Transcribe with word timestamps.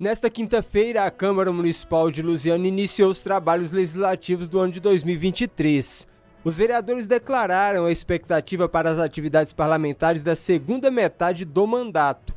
Nesta 0.00 0.30
quinta-feira, 0.30 1.04
a 1.04 1.10
Câmara 1.10 1.52
Municipal 1.52 2.08
de 2.08 2.22
Lusiana 2.22 2.68
iniciou 2.68 3.10
os 3.10 3.20
trabalhos 3.20 3.72
legislativos 3.72 4.48
do 4.48 4.60
ano 4.60 4.70
de 4.70 4.78
2023. 4.78 6.06
Os 6.44 6.56
vereadores 6.56 7.08
declararam 7.08 7.84
a 7.84 7.90
expectativa 7.90 8.68
para 8.68 8.90
as 8.90 9.00
atividades 9.00 9.52
parlamentares 9.52 10.22
da 10.22 10.36
segunda 10.36 10.88
metade 10.88 11.44
do 11.44 11.66
mandato. 11.66 12.32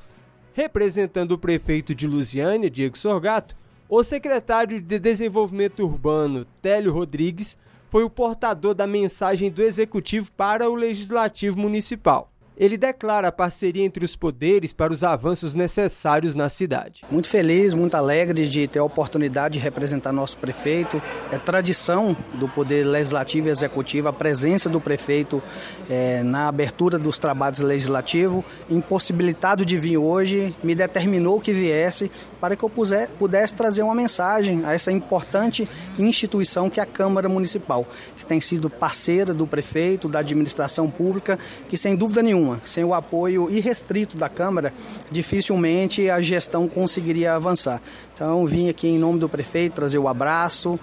Representando 0.54 1.34
o 1.34 1.38
prefeito 1.38 1.94
de 1.94 2.08
Lusiânia, 2.08 2.68
Diego 2.68 2.98
Sorgato, 2.98 3.56
o 3.88 4.04
secretário 4.04 4.82
de 4.82 4.98
Desenvolvimento 4.98 5.84
Urbano, 5.84 6.48
Télio 6.64 6.92
Rodrigues, 6.92 7.56
foi 7.90 8.04
o 8.04 8.10
portador 8.10 8.74
da 8.74 8.88
mensagem 8.88 9.52
do 9.52 9.62
Executivo 9.62 10.32
para 10.32 10.68
o 10.68 10.74
Legislativo 10.74 11.60
Municipal 11.60 12.31
ele 12.62 12.78
declara 12.78 13.30
a 13.30 13.32
parceria 13.32 13.84
entre 13.84 14.06
os 14.06 14.16
poderes 14.16 14.72
para 14.72 14.94
os 14.94 15.04
avanços 15.04 15.56
necessários 15.56 16.36
na 16.36 16.48
cidade. 16.48 17.04
Muito 17.10 17.28
feliz, 17.28 17.74
muito 17.74 17.96
alegre 17.96 18.48
de 18.48 18.68
ter 18.68 18.78
a 18.78 18.84
oportunidade 18.84 19.56
de 19.56 19.60
representar 19.60 20.14
nosso 20.14 20.38
prefeito. 20.38 21.02
É 21.32 21.40
tradição 21.40 22.16
do 22.36 22.48
Poder 22.48 22.84
Legislativo 22.84 23.48
e 23.48 23.50
Executivo 23.50 24.10
a 24.10 24.14
presença 24.14 24.70
do 24.70 24.80
prefeito 24.80 25.42
é, 25.90 26.22
na 26.22 26.50
abertura 26.50 27.00
dos 27.00 27.18
trabalhos 27.18 27.62
legislativos. 27.62 28.46
Impossibilitado 28.70 29.66
de 29.66 29.80
vir 29.80 29.98
hoje, 29.98 30.56
me 30.64 30.76
determinou 30.76 31.40
que 31.40 31.52
viesse 31.52 32.12
para 32.40 32.56
que 32.56 32.64
eu 32.64 32.72
pudesse 33.18 33.56
trazer 33.56 33.82
uma 33.82 33.96
mensagem 33.96 34.64
a 34.66 34.74
essa 34.74 34.92
importante 34.92 35.68
instituição 35.98 36.70
que 36.70 36.80
é 36.80 36.84
a 36.84 36.86
Câmara 36.86 37.28
Municipal, 37.28 37.88
que 38.16 38.24
tem 38.24 38.40
sido 38.40 38.70
parceira 38.70 39.34
do 39.34 39.48
prefeito, 39.48 40.08
da 40.08 40.20
administração 40.20 40.92
pública, 40.92 41.40
que 41.68 41.76
sem 41.76 41.96
dúvida 41.96 42.22
nenhuma 42.22 42.51
nenhuma. 42.52 42.62
Sem 42.66 42.84
o 42.84 42.94
apoio 42.94 43.50
irrestrito 43.50 44.18
da 44.18 44.28
Câmara, 44.28 44.74
dificilmente 45.10 46.10
a 46.10 46.20
gestão 46.22 46.68
conseguiria 46.68 47.34
avançar. 47.34 47.82
Então, 48.14 48.46
vim 48.46 48.70
aqui 48.70 48.88
em 48.88 49.00
nome 49.00 49.20
do 49.20 49.30
prefeito 49.30 49.74
trazer 49.74 49.98
o 49.98 50.08
abraço, 50.08 50.80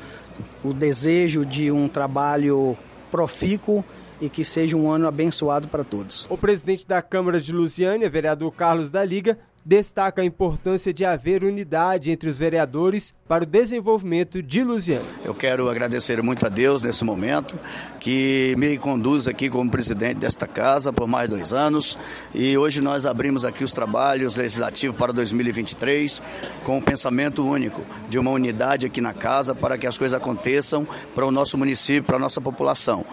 o 0.65 0.73
desejo 0.73 1.45
de 1.45 1.70
um 1.70 1.89
trabalho 1.89 2.77
profícuo 3.11 3.84
e 4.20 4.29
que 4.29 4.45
seja 4.45 4.77
um 4.77 4.91
ano 4.91 5.07
abençoado 5.07 5.69
para 5.69 5.84
todos. 5.84 6.27
O 6.29 6.37
presidente 6.37 6.87
da 6.87 7.01
Câmara 7.01 7.41
de 7.41 7.53
Lusiânia, 7.53 8.11
vereador 8.11 8.53
Carlos 8.53 8.91
da 8.91 9.05
Liga, 9.05 9.39
destaca 9.69 10.22
a 10.22 10.24
importância 10.24 10.94
de 10.94 11.05
haver 11.05 11.44
unidade 11.44 12.11
entre 12.11 12.27
os 12.27 12.38
vereadores 12.38 13.12
para 13.28 13.44
o 13.44 13.47
desenvolvimento 13.47 14.42
de 14.42 14.64
Lusiana. 14.64 15.05
Eu 15.22 15.34
quero 15.34 15.69
agradecer 15.69 16.22
muito 16.22 16.47
a 16.47 16.48
Deus 16.48 16.83
nesse 16.83 17.05
momento, 17.05 17.61
que 18.00 18.55
me 18.56 18.78
conduz 18.78 19.28
aqui 19.28 19.50
como 19.50 19.70
presidente 19.70 20.20
desta 20.20 20.46
casa 20.46 20.91
por 20.91 21.06
mais 21.06 21.28
dois 21.28 21.52
anos. 21.52 21.98
E 22.34 22.56
hoje 22.56 22.80
nós 22.80 23.05
abrimos 23.05 23.44
aqui 23.44 23.62
os 23.62 23.72
trabalhos 23.72 24.36
legislativos 24.36 24.96
para 24.96 25.12
2023 25.12 26.22
com 26.64 26.78
um 26.78 26.83
pensamento 26.83 27.46
único, 27.46 27.84
de 28.08 28.19
uma 28.19 28.30
unidade 28.30 28.86
aqui 28.86 29.02
na 29.02 29.12
casa 29.12 29.55
para 29.55 29.77
que 29.77 29.86
as 29.86 29.98
coisas 29.98 30.16
aconteçam 30.16 30.89
para 31.14 31.27
o 31.27 31.30
nosso 31.30 31.58
município, 31.58 32.05
para 32.05 32.16
a 32.16 32.20
nossa 32.20 32.41
população. 32.41 33.05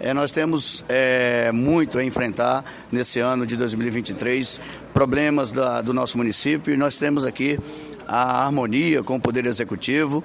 É, 0.00 0.14
nós 0.14 0.32
temos 0.32 0.82
é, 0.88 1.52
muito 1.52 1.98
a 1.98 2.04
enfrentar 2.04 2.64
nesse 2.90 3.20
ano 3.20 3.44
de 3.44 3.54
2023, 3.54 4.58
problemas 4.94 5.52
da, 5.52 5.82
do 5.82 5.92
nosso 5.92 6.16
município, 6.16 6.72
e 6.72 6.76
nós 6.76 6.98
temos 6.98 7.26
aqui 7.26 7.58
a 8.08 8.44
harmonia 8.44 9.02
com 9.02 9.16
o 9.16 9.20
Poder 9.20 9.44
Executivo, 9.44 10.24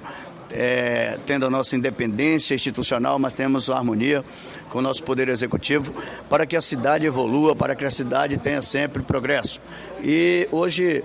é, 0.50 1.18
tendo 1.26 1.44
a 1.44 1.50
nossa 1.50 1.76
independência 1.76 2.54
institucional, 2.54 3.18
mas 3.18 3.34
temos 3.34 3.68
a 3.68 3.76
harmonia 3.76 4.24
com 4.70 4.78
o 4.78 4.82
nosso 4.82 5.04
Poder 5.04 5.28
Executivo 5.28 5.92
para 6.30 6.46
que 6.46 6.56
a 6.56 6.62
cidade 6.62 7.06
evolua, 7.06 7.54
para 7.54 7.74
que 7.74 7.84
a 7.84 7.90
cidade 7.90 8.38
tenha 8.38 8.62
sempre 8.62 9.02
progresso. 9.02 9.60
E 10.02 10.48
hoje 10.50 11.04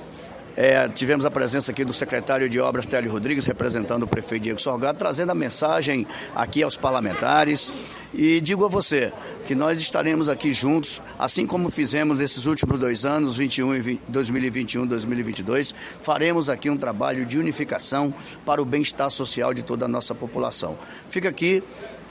é, 0.55 0.87
tivemos 0.89 1.25
a 1.25 1.31
presença 1.31 1.71
aqui 1.71 1.83
do 1.83 1.93
secretário 1.93 2.49
de 2.49 2.59
Obras, 2.59 2.85
Télio 2.85 3.11
Rodrigues, 3.11 3.45
representando 3.45 4.03
o 4.03 4.07
prefeito 4.07 4.43
Diego 4.43 4.61
Sorgado, 4.61 4.97
trazendo 4.97 5.31
a 5.31 5.35
mensagem 5.35 6.05
aqui 6.35 6.61
aos 6.63 6.77
parlamentares. 6.77 7.71
E 8.13 8.41
digo 8.41 8.65
a 8.65 8.67
você 8.67 9.13
que 9.45 9.55
nós 9.55 9.79
estaremos 9.79 10.27
aqui 10.27 10.51
juntos, 10.51 11.01
assim 11.17 11.47
como 11.47 11.69
fizemos 11.69 12.19
nesses 12.19 12.45
últimos 12.45 12.77
dois 12.77 13.05
anos, 13.05 13.37
21 13.37 13.75
e 13.75 13.79
20, 13.79 14.01
2021 14.07 14.85
2022, 14.85 15.73
faremos 16.01 16.49
aqui 16.49 16.69
um 16.69 16.77
trabalho 16.77 17.25
de 17.25 17.37
unificação 17.37 18.13
para 18.45 18.61
o 18.61 18.65
bem-estar 18.65 19.09
social 19.09 19.53
de 19.53 19.63
toda 19.63 19.85
a 19.85 19.87
nossa 19.87 20.13
população. 20.13 20.77
Fica 21.09 21.29
aqui 21.29 21.63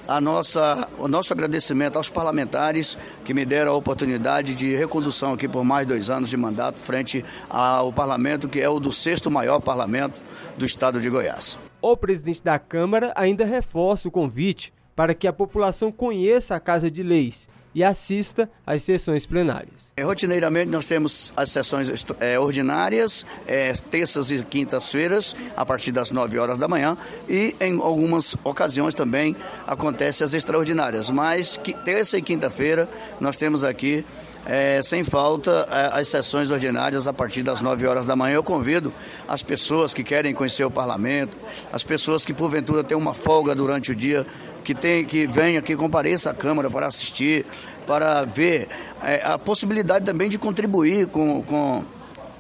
a 0.09 0.21
nossa, 0.21 0.89
o 0.99 1.07
nosso 1.07 1.33
agradecimento 1.33 1.97
aos 1.97 2.09
parlamentares 2.09 2.97
que 3.25 3.35
me 3.35 3.45
deram 3.45 3.73
a 3.73 3.77
oportunidade 3.77 4.55
de 4.55 4.75
recondução 4.75 5.35
aqui 5.35 5.47
por 5.47 5.63
mais 5.65 5.87
dois 5.87 6.11
anos 6.11 6.31
de 6.31 6.37
mandato 6.37 6.81
frente 6.81 7.25
ao 7.49 7.93
parlamento, 7.93 8.49
que 8.49 8.59
é 8.59 8.69
o 8.69 8.81
do 8.81 8.91
sexto 8.91 9.31
maior 9.31 9.61
parlamento 9.61 10.21
do 10.57 10.65
estado 10.65 11.01
de 11.01 11.09
Goiás. 11.09 11.59
O 11.83 11.97
presidente 11.97 12.43
da 12.43 12.59
Câmara 12.59 13.13
ainda 13.15 13.45
reforça 13.45 14.09
o 14.09 14.11
convite 14.11 14.73
para 15.01 15.15
que 15.15 15.27
a 15.27 15.33
população 15.33 15.91
conheça 15.91 16.55
a 16.55 16.61
Casa 16.61 16.91
de 16.91 17.03
Leis 17.03 17.49
e 17.75 17.83
assista 17.83 18.51
às 18.67 18.83
sessões 18.83 19.25
plenárias. 19.25 19.91
É, 19.97 20.03
rotineiramente 20.03 20.71
nós 20.71 20.85
temos 20.85 21.33
as 21.35 21.51
sessões 21.51 22.05
é, 22.21 22.39
ordinárias, 22.39 23.25
é, 23.47 23.73
terças 23.73 24.31
e 24.31 24.45
quintas-feiras, 24.45 25.35
a 25.57 25.65
partir 25.65 25.91
das 25.91 26.11
9 26.11 26.39
horas 26.39 26.59
da 26.59 26.69
manhã, 26.69 26.99
e 27.27 27.57
em 27.63 27.81
algumas 27.81 28.37
ocasiões 28.45 28.93
também 28.93 29.35
acontecem 29.67 30.23
as 30.23 30.35
extraordinárias. 30.35 31.09
Mas 31.11 31.57
que, 31.57 31.73
terça 31.73 32.19
e 32.19 32.23
quinta-feira 32.23 32.87
nós 33.19 33.39
temos 33.39 33.65
aqui 33.65 34.05
é, 34.47 34.83
sem 34.83 35.05
falta 35.05 35.69
é, 35.71 36.01
as 36.01 36.09
sessões 36.09 36.51
ordinárias 36.51 37.07
a 37.07 37.13
partir 37.13 37.43
das 37.43 37.61
9 37.61 37.87
horas 37.87 38.07
da 38.07 38.17
manhã. 38.17 38.37
Eu 38.37 38.43
convido 38.43 38.93
as 39.29 39.43
pessoas 39.43 39.93
que 39.95 40.03
querem 40.03 40.35
conhecer 40.35 40.65
o 40.65 40.71
parlamento, 40.71 41.39
as 41.73 41.83
pessoas 41.83 42.25
que 42.25 42.33
porventura 42.33 42.83
têm 42.83 42.97
uma 42.97 43.15
folga 43.15 43.55
durante 43.55 43.93
o 43.93 43.97
dia, 43.97 44.27
que, 44.65 44.75
tem, 44.75 45.05
que 45.05 45.27
venha, 45.27 45.63
que 45.63 45.75
compareça 45.77 46.31
à 46.31 46.35
Câmara 46.35 46.71
para 46.71 46.87
assistir, 46.87 47.47
para 47.87 48.25
ver 48.25 48.69
é, 49.03 49.23
a 49.25 49.39
possibilidade 49.39 50.05
também 50.05 50.29
de 50.29 50.39
contribuir 50.39 51.07
com, 51.07 51.43
com 51.43 51.85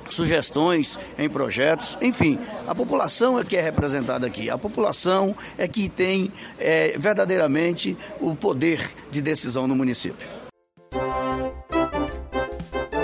sugestões 0.08 0.98
em 1.18 1.28
projetos, 1.28 1.96
enfim, 2.00 2.38
a 2.66 2.74
população 2.74 3.38
é 3.38 3.44
que 3.44 3.56
é 3.56 3.60
representada 3.60 4.26
aqui, 4.26 4.50
a 4.50 4.58
população 4.58 5.34
é 5.56 5.68
que 5.68 5.88
tem 5.88 6.32
é, 6.58 6.96
verdadeiramente 6.98 7.96
o 8.20 8.34
poder 8.34 8.80
de 9.10 9.22
decisão 9.22 9.66
no 9.66 9.76
município. 9.76 10.39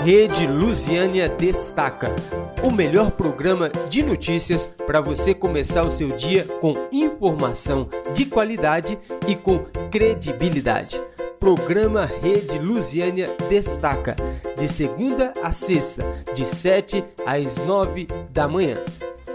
Rede 0.07 0.47
Lusiânia 0.47 1.27
Destaca 1.27 2.15
o 2.63 2.71
melhor 2.71 3.11
programa 3.11 3.69
de 3.89 4.01
notícias 4.01 4.65
para 4.65 5.01
você 5.01 5.33
começar 5.33 5.83
o 5.83 5.91
seu 5.91 6.11
dia 6.15 6.45
com 6.61 6.87
informação 6.93 7.89
de 8.13 8.25
qualidade 8.25 8.97
e 9.27 9.35
com 9.35 9.65
credibilidade. 9.91 11.01
Programa 11.41 12.05
Rede 12.05 12.57
Lusiânia 12.57 13.35
Destaca, 13.49 14.15
de 14.57 14.69
segunda 14.69 15.33
a 15.43 15.51
sexta, 15.51 16.23
de 16.33 16.45
7 16.45 17.03
às 17.25 17.57
9 17.57 18.07
da 18.29 18.47
manhã. 18.47 18.77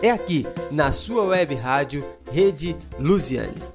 É 0.01 0.09
aqui, 0.09 0.47
na 0.71 0.91
sua 0.91 1.25
web 1.25 1.55
rádio 1.55 2.03
Rede 2.31 2.75
Lusiânia. 2.99 3.73